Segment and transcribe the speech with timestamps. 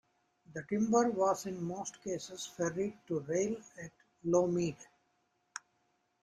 [0.51, 3.91] The timber was in most cases ferried to rail at
[4.25, 4.77] Lowmead.